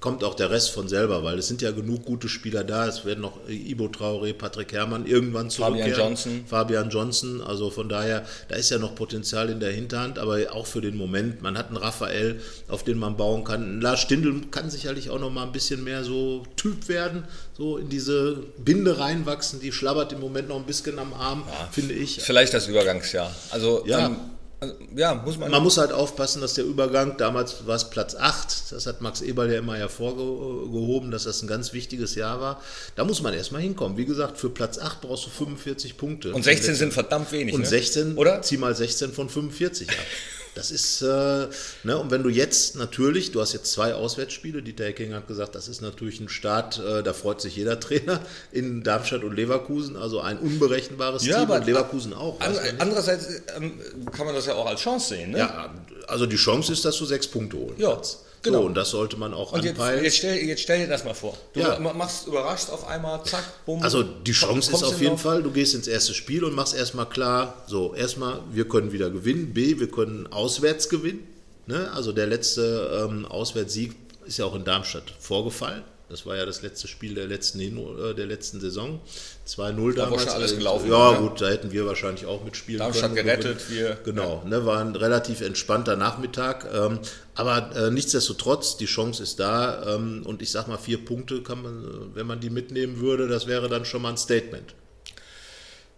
[0.00, 2.86] kommt auch der Rest von selber, weil es sind ja genug gute Spieler da.
[2.86, 5.90] Es werden noch Ibo Traoré, Patrick Herrmann irgendwann zurückkehren.
[5.92, 6.44] Fabian Johnson.
[6.46, 10.66] Fabian Johnson, also von daher, da ist ja noch Potenzial in der Hinterhand, aber auch
[10.66, 11.40] für den Moment.
[11.42, 13.78] Man hat einen Raphael, auf den man bauen kann.
[13.78, 17.24] Ein Lars Stindl kann sicherlich auch noch mal ein bisschen mehr so Typ werden,
[17.56, 19.60] so in diese Binde reinwachsen.
[19.60, 22.20] Die schlabbert im Moment noch ein bisschen am Arm, finde ich.
[22.20, 23.34] Vielleicht das Übergangsjahr.
[23.50, 24.06] Also, Ja.
[24.06, 24.16] ähm,
[24.58, 25.50] also, ja, muss man.
[25.50, 29.20] Man muss halt aufpassen, dass der Übergang, damals war es Platz 8, das hat Max
[29.20, 32.62] Eberl ja immer hervorgehoben, dass das ein ganz wichtiges Jahr war.
[32.94, 33.98] Da muss man erstmal hinkommen.
[33.98, 36.32] Wie gesagt, für Platz 8 brauchst du 45 Punkte.
[36.32, 37.54] und 16 sind verdammt wenig.
[37.54, 37.66] Und ne?
[37.66, 38.40] 16, Oder?
[38.40, 39.96] zieh mal 16 von 45 ab.
[40.56, 41.48] Das ist, äh,
[41.84, 45.54] ne, und wenn du jetzt natürlich, du hast jetzt zwei Auswärtsspiele, Dieter Hecking hat gesagt,
[45.54, 48.20] das ist natürlich ein Start, äh, da freut sich jeder Trainer
[48.52, 52.40] in Darmstadt und Leverkusen, also ein unberechenbares Ja, Team und Leverkusen auch.
[52.40, 53.78] An, andererseits ähm,
[54.16, 55.32] kann man das ja auch als Chance sehen.
[55.32, 55.38] Ne?
[55.38, 55.74] Ja,
[56.06, 58.20] also die Chance ist, dass du sechs Punkte holen Ja, kannst.
[58.46, 58.60] Genau.
[58.62, 60.02] So, und das sollte man auch Und jetzt, anpeilen.
[60.04, 61.36] jetzt, stell, jetzt stell dir das mal vor.
[61.52, 61.78] Du Ja.
[61.78, 63.82] ma- machst überrascht auf einmal, zack, bumm.
[63.82, 65.20] Also die Chance ist kommst auf jeden Lauf.
[65.22, 69.10] Fall, du gehst ins erste Spiel und machst erstmal klar, so erstmal, wir können wieder
[69.10, 71.26] gewinnen, B, wir können auswärts gewinnen.
[71.66, 71.90] Ne?
[71.92, 73.92] Also der letzte ähm, Auswärtssieg
[74.24, 75.82] ist ja auch in Darmstadt vorgefallen.
[76.08, 79.00] Das war ja das letzte Spiel der letzten, Hin äh, der letzten Saison.
[79.46, 79.56] 2-0
[79.94, 80.22] Da war damals.
[80.22, 81.18] schon alles gelaufen, Ja, ja.
[81.18, 83.26] gut, da hätten wir wahrscheinlich auch mitspielen Darmstadt können.
[83.26, 86.68] gerettet, wir- Genau, ne, war ein relativ entspannter Nachmittag.
[86.72, 87.00] Ähm,
[87.34, 89.96] aber äh, nichtsdestotrotz, die Chance ist da.
[89.96, 93.26] Ähm, und ich sag mal, vier Punkte kann man, äh, wenn man die mitnehmen würde,
[93.26, 94.74] das wäre dann schon mal ein Statement.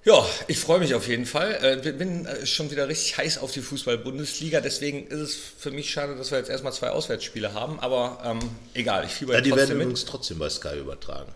[0.05, 1.59] Ja, ich freue mich auf jeden Fall.
[1.85, 4.61] Äh, bin- äh, schon wieder richtig heiß auf die Fußball-Bundesliga.
[4.61, 7.79] Deswegen ist es für mich schade, dass wir jetzt erstmal zwei Auswärtsspiele haben.
[7.81, 8.39] Aber ähm,
[8.75, 9.85] egal, ich fieber Ja, die werden mit.
[9.85, 11.33] übrigens trotzdem bei Sky übertragen.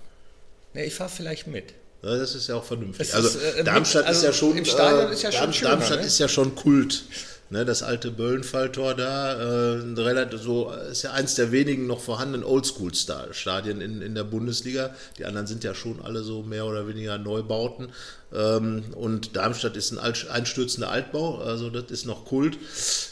[0.75, 1.75] Nee, ich fahre vielleicht mit.
[2.03, 3.12] Ja, das ist ja auch vernünftig.
[3.14, 5.70] Also ist, äh, Darmstadt also ist ja schon im Stadion äh, ist ja schon schöner,
[5.72, 6.07] Darmstadt ne?
[6.07, 7.05] ist ja schon Kult.
[7.52, 13.82] Ne, das alte Böllenfalltor da, äh, so, ist ja eins der wenigen noch vorhandenen Oldschool-Stadien
[13.82, 14.94] in, in der Bundesliga.
[15.18, 17.88] Die anderen sind ja schon alle so mehr oder weniger Neubauten.
[18.34, 22.56] Ähm, und Darmstadt ist ein einstürzender Altbau, also das ist noch Kult.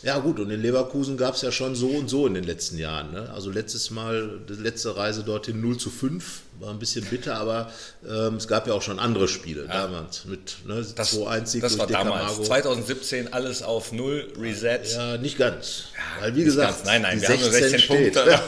[0.03, 2.79] Ja gut, und in Leverkusen gab es ja schon so und so in den letzten
[2.79, 3.13] Jahren.
[3.13, 3.29] Ne?
[3.35, 7.73] Also letztes Mal, die letzte Reise dorthin 0 zu 5 war ein bisschen bitter, aber
[8.09, 9.87] ähm, es gab ja auch schon andere Spiele ja.
[9.87, 14.81] damals mit ne, 2-1 Sieg Das war damals, 2017 alles auf Null, Reset.
[14.93, 15.85] Ja, nicht ganz.
[15.95, 16.85] Ja, Weil wie gesagt, ganz.
[16.85, 18.15] nein, nein, wir haben nur 16 steht.
[18.15, 18.31] Punkte.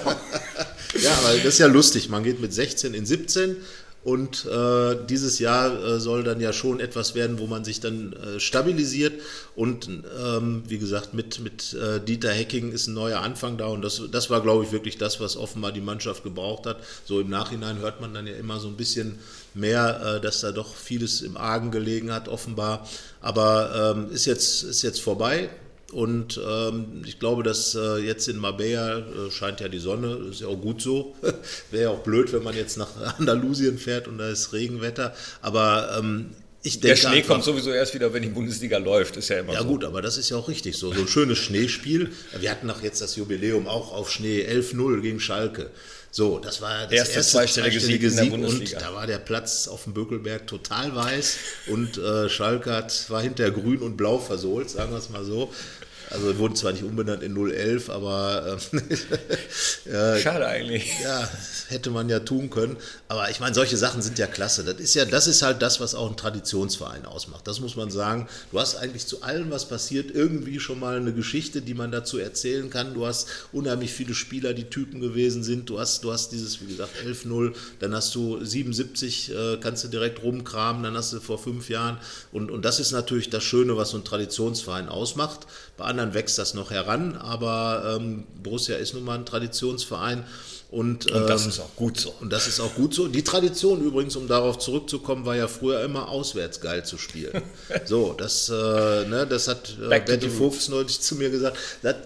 [1.01, 3.57] ja, aber das ist ja lustig, man geht mit 16 in 17
[4.05, 8.13] und äh, dieses Jahr äh, soll dann ja schon etwas werden, wo man sich dann
[8.15, 9.21] äh, stabilisiert.
[9.55, 13.67] Und ähm, wie gesagt, mit, mit äh, Dieter Hecking ist ein neuer Anfang da.
[13.67, 16.79] Und das, das war, glaube ich, wirklich das, was offenbar die Mannschaft gebraucht hat.
[17.05, 19.21] So im Nachhinein hört man dann ja immer so ein bisschen
[19.55, 22.89] mehr, äh, dass da doch vieles im Argen gelegen hat, offenbar.
[23.21, 25.49] Aber ähm, ist, jetzt, ist jetzt vorbei.
[25.93, 30.41] Und ähm, ich glaube, dass äh, jetzt in Marbella äh, scheint ja die Sonne, ist
[30.41, 31.15] ja auch gut so.
[31.71, 35.15] Wäre ja auch blöd, wenn man jetzt nach Andalusien fährt und da ist Regenwetter.
[35.43, 36.31] Aber ähm,
[36.63, 36.89] ich denke.
[36.89, 39.61] Der Schnee einfach, kommt sowieso erst wieder, wenn die Bundesliga läuft, ist ja immer ja,
[39.61, 39.65] so.
[39.67, 40.95] Ja gut, aber das ist ja auch richtig so.
[40.95, 42.11] So ein schönes Schneespiel.
[42.41, 45.71] Wir hatten nach jetzt das Jubiläum auch auf Schnee 11-0 gegen Schalke.
[46.15, 48.79] So, das war das erste, erste zweistellige Sieg, in der Bundesliga.
[48.79, 51.37] Und da war der Platz auf dem Bökelberg total weiß
[51.69, 55.51] und äh, Schalke hat, war hinter grün und blau versohlt, sagen wir es mal so.
[56.13, 58.59] Also wurden zwar nicht umbenannt in 011, aber
[59.87, 60.93] äh, schade eigentlich.
[61.03, 61.29] Ja,
[61.69, 62.77] hätte man ja tun können.
[63.09, 64.63] Aber ich meine, solche Sachen sind ja klasse.
[64.63, 67.47] Das ist ja, das ist halt das, was auch ein Traditionsverein ausmacht.
[67.49, 68.29] Das muss man sagen.
[68.51, 72.19] Du hast eigentlich zu allem, was passiert, irgendwie schon mal eine Geschichte, die man dazu
[72.19, 72.93] erzählen kann.
[72.95, 75.71] Du hast unheimlich viele Spieler, die Typen gewesen sind.
[75.71, 79.89] Du hast, du hast dieses, wie gesagt, 11-0, dann hast du 77, äh, kannst du
[79.89, 81.99] direkt rumkramen, dann hast du vor fünf Jahren.
[82.33, 85.47] Und, und das ist natürlich das Schöne, was so ein Traditionsverein ausmacht.
[85.77, 90.25] Bei anderen wächst das noch heran, aber ähm, Borussia ist nun mal ein Traditionsverein.
[90.71, 92.15] Und, und das ähm, ist auch gut so.
[92.21, 93.07] Und das ist auch gut so.
[93.07, 97.43] Die Tradition übrigens, um darauf zurückzukommen, war ja früher immer auswärts geil zu spielen.
[97.85, 101.59] so, das, äh, ne, das hat äh, Betty Fuchs neulich zu mir gesagt.
[101.83, 101.97] Das,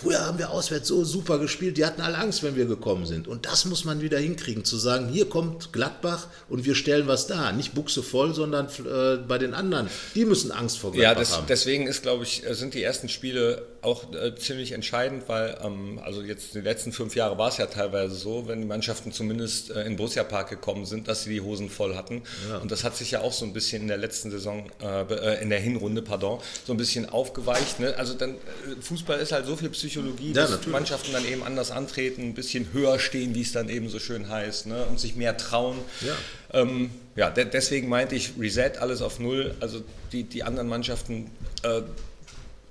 [0.00, 3.26] Früher haben wir auswärts so super gespielt, die hatten alle Angst, wenn wir gekommen sind.
[3.26, 7.26] Und das muss man wieder hinkriegen, zu sagen, hier kommt Gladbach und wir stellen was
[7.26, 7.50] da.
[7.50, 9.88] Nicht Buchse voll, sondern äh, bei den anderen.
[10.14, 11.46] Die müssen Angst vor Gladbach ja, das, haben.
[11.48, 16.22] Deswegen ist, glaube ich, sind die ersten Spiele auch äh, ziemlich entscheidend, weil ähm, also
[16.22, 19.84] jetzt die letzten fünf Jahre war es ja teilweise so, wenn die Mannschaften zumindest äh,
[19.84, 22.22] in Borussia Park gekommen sind, dass sie die Hosen voll hatten.
[22.48, 22.58] Ja.
[22.58, 25.42] Und das hat sich ja auch so ein bisschen in der letzten Saison, äh, äh
[25.42, 27.80] in der Hinrunde, pardon, so ein bisschen aufgeweicht.
[27.80, 27.94] Ne?
[27.96, 28.36] Also dann, äh,
[28.80, 30.72] Fußball ist halt so viel Psychologie, ja, dass natürlich.
[30.72, 34.28] Mannschaften dann eben anders antreten, ein bisschen höher stehen, wie es dann eben so schön
[34.28, 34.86] heißt, ne?
[34.86, 35.78] und sich mehr trauen.
[36.00, 36.60] Ja.
[36.60, 39.54] Ähm, ja, de deswegen meinte ich Reset, alles auf Null.
[39.60, 41.30] Also die, die anderen Mannschaften
[41.62, 41.82] äh,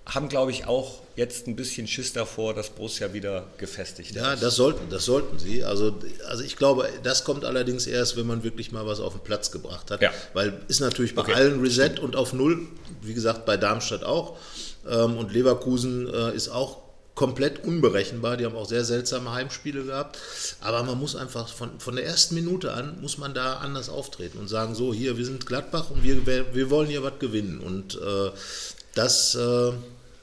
[0.07, 4.39] haben, glaube ich, auch jetzt ein bisschen Schiss davor, dass Borussia wieder gefestigt ja, ist.
[4.39, 5.63] Ja, das sollten, das sollten sie.
[5.63, 5.95] Also,
[6.27, 9.51] also ich glaube, das kommt allerdings erst, wenn man wirklich mal was auf den Platz
[9.51, 10.01] gebracht hat.
[10.01, 10.11] Ja.
[10.33, 11.33] Weil ist natürlich bei okay.
[11.33, 12.67] allen Reset und auf Null,
[13.01, 14.37] wie gesagt, bei Darmstadt auch.
[14.89, 16.77] Ähm, und Leverkusen äh, ist auch
[17.13, 18.37] komplett unberechenbar.
[18.37, 20.19] Die haben auch sehr seltsame Heimspiele gehabt.
[20.61, 24.37] Aber man muss einfach von, von der ersten Minute an, muss man da anders auftreten
[24.37, 27.59] und sagen, so, hier, wir sind Gladbach und wir, wir wollen hier was gewinnen.
[27.59, 28.31] Und äh,
[28.93, 29.35] das...
[29.35, 29.73] Äh,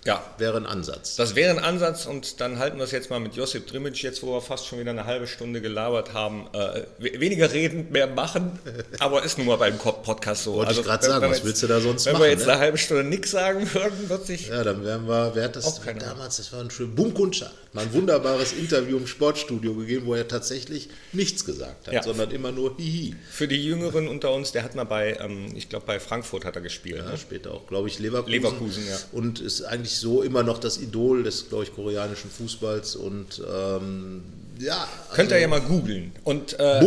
[0.05, 0.23] ja.
[0.38, 1.17] Wäre ein Ansatz.
[1.17, 4.23] Das wäre ein Ansatz und dann halten wir es jetzt mal mit Josip Drimic, jetzt
[4.23, 6.47] wo wir fast schon wieder eine halbe Stunde gelabert haben.
[6.53, 8.59] Äh, weniger reden, mehr machen,
[8.99, 10.55] aber ist nun mal beim Podcast so.
[10.55, 12.23] Wollte also, ich gerade sagen, was jetzt, willst du da sonst wenn machen?
[12.23, 12.53] Wenn wir jetzt ne?
[12.53, 14.49] eine halbe Stunde nichts sagen würden, wird sich...
[14.49, 17.93] Ja, dann wären wir, wer hat das damals, das war ein schön, Bumkuntscher, mal ein
[17.93, 22.03] wunderbares Interview im Sportstudio gegeben, wo er tatsächlich nichts gesagt hat, ja.
[22.03, 23.17] sondern immer nur Hihi.
[23.31, 26.57] Für die Jüngeren unter uns, der hat mal bei, ähm, ich glaube bei Frankfurt hat
[26.57, 26.99] er gespielt.
[26.99, 27.19] Ja, ne?
[27.19, 28.33] später auch, glaube ich, Leverkusen.
[28.33, 28.99] Leverkusen, ja.
[29.12, 34.22] Und ist eigentlich so immer noch das Idol des, glaube ich, koreanischen Fußballs und ähm,
[34.59, 34.87] ja.
[35.09, 36.12] Also Könnt ihr ja mal googeln.
[36.22, 36.80] Und äh,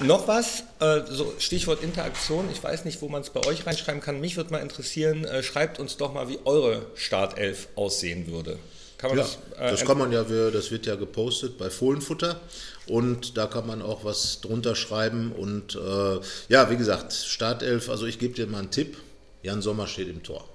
[0.00, 2.48] noch was, äh, so Stichwort Interaktion.
[2.52, 4.20] Ich weiß nicht, wo man es bei euch reinschreiben kann.
[4.20, 8.58] Mich würde mal interessieren, äh, schreibt uns doch mal, wie eure Startelf aussehen würde.
[8.98, 12.40] Kann man ja, das, äh, das kann man ja, das wird ja gepostet bei Fohlenfutter
[12.86, 18.06] und da kann man auch was drunter schreiben und äh, ja, wie gesagt, Startelf, also
[18.06, 18.96] ich gebe dir mal einen Tipp,
[19.42, 20.48] Jan Sommer steht im Tor.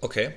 [0.00, 0.32] Okay.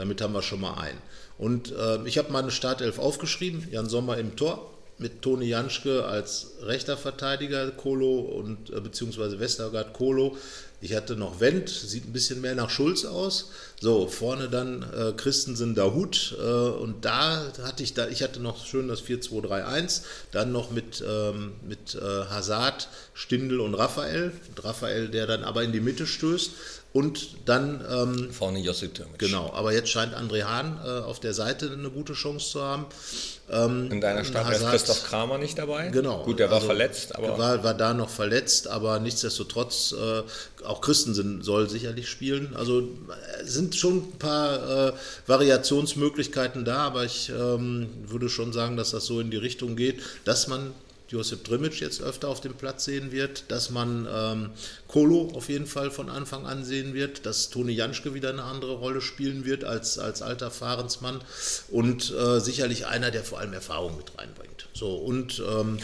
[0.00, 0.96] Damit haben wir schon mal einen.
[1.36, 6.52] Und äh, ich habe meine Startelf aufgeschrieben, Jan Sommer im Tor, mit Toni Janschke als
[6.62, 10.38] rechter Verteidiger, Kolo und äh, beziehungsweise Westergaard Kolo.
[10.80, 13.50] Ich hatte noch Wendt, sieht ein bisschen mehr nach Schulz aus.
[13.82, 16.36] So, vorne dann äh, Christensen Dahut.
[16.38, 20.02] Äh, und da hatte ich da, ich hatte noch schön das 4-2-3-1.
[20.32, 24.32] Dann noch mit, ähm, mit äh, Hazard, Stindel und Raphael.
[24.48, 26.50] Und Raphael, der dann aber in die Mitte stößt.
[26.92, 27.84] Und dann.
[27.88, 29.18] Ähm, Vorne Josip Türmic.
[29.18, 32.86] Genau, aber jetzt scheint André Hahn äh, auf der Seite eine gute Chance zu haben.
[33.48, 35.88] Ähm, In deiner Stadt ist Christoph Kramer nicht dabei.
[35.88, 36.24] Genau.
[36.24, 37.38] Gut, der war also, verletzt, aber.
[37.38, 42.56] War, war da noch verletzt, aber nichtsdestotrotz, äh, auch Christensen soll sicherlich spielen.
[42.56, 44.92] Also äh, sind schon ein paar äh,
[45.26, 50.00] Variationsmöglichkeiten da, aber ich ähm, würde schon sagen, dass das so in die Richtung geht,
[50.24, 50.72] dass man
[51.08, 54.50] Josip Drimic jetzt öfter auf dem Platz sehen wird, dass man ähm,
[54.86, 58.74] Kolo auf jeden Fall von Anfang an sehen wird, dass Toni Janschke wieder eine andere
[58.74, 61.20] Rolle spielen wird als, als alter Fahrensmann
[61.68, 64.68] und äh, sicherlich einer, der vor allem Erfahrung mit reinbringt.
[64.72, 65.78] So, und ähm,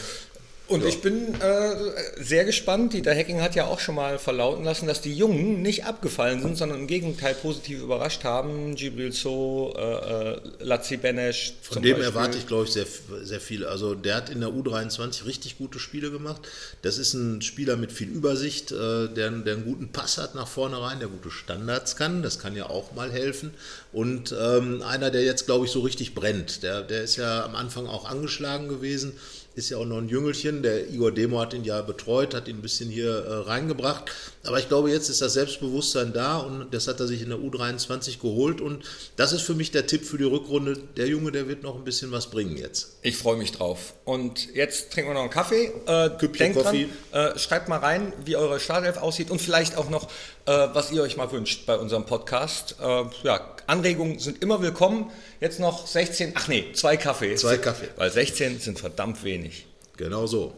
[0.67, 0.89] und ja.
[0.89, 1.75] ich bin äh,
[2.21, 2.93] sehr gespannt.
[2.93, 6.57] Dieter Hecking hat ja auch schon mal verlauten lassen, dass die Jungen nicht abgefallen sind,
[6.57, 8.75] sondern im Gegenteil positiv überrascht haben.
[8.75, 11.53] Gibril So, äh, äh Lazzi Benesch.
[11.61, 12.05] Von dem Beispiel.
[12.05, 12.85] erwarte ich, glaube ich, sehr,
[13.23, 13.65] sehr viel.
[13.65, 16.41] Also der hat in der U23 richtig gute Spiele gemacht.
[16.81, 20.49] Das ist ein Spieler mit viel Übersicht, äh, der, der einen guten Pass hat nach
[20.49, 22.23] vorne rein, der gute Standards kann.
[22.23, 23.53] Das kann ja auch mal helfen.
[23.93, 26.61] Und ähm, einer, der jetzt, glaube ich, so richtig brennt.
[26.63, 29.13] Der, der ist ja am Anfang auch angeschlagen gewesen
[29.57, 30.61] ist ja auch noch ein Jüngelchen.
[30.61, 34.11] Der Igor Demo hat ihn ja betreut, hat ihn ein bisschen hier äh, reingebracht.
[34.43, 37.39] Aber ich glaube, jetzt ist das Selbstbewusstsein da und das hat er sich in der
[37.39, 38.61] U23 geholt.
[38.61, 38.83] Und
[39.15, 40.77] das ist für mich der Tipp für die Rückrunde.
[40.95, 42.97] Der Junge, der wird noch ein bisschen was bringen jetzt.
[43.01, 43.95] Ich freue mich drauf.
[44.05, 45.71] Und jetzt trinken wir noch einen Kaffee.
[45.87, 50.07] Äh, denkt dran, äh, schreibt mal rein, wie eure Startelf aussieht und vielleicht auch noch,
[50.45, 52.75] äh, was ihr euch mal wünscht bei unserem Podcast.
[52.79, 55.11] Äh, ja, Anregungen sind immer willkommen.
[55.41, 57.35] Jetzt noch 16, ach nee, zwei Kaffee.
[57.35, 57.89] Zwei Kaffee.
[57.97, 59.67] Weil 16 sind verdammt wenig.
[59.97, 60.53] Genau so.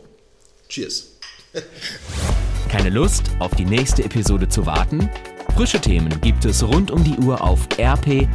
[0.69, 1.17] Cheers.
[2.69, 5.10] Keine Lust, auf die nächste Episode zu warten?
[5.56, 8.30] Frische Themen gibt es rund um die Uhr auf rp-online.de.